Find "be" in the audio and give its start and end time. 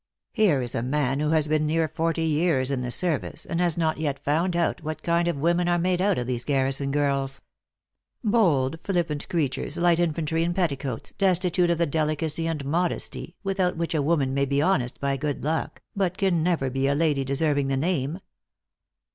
14.45-14.59, 16.71-16.87